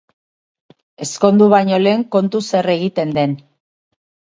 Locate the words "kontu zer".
2.19-2.75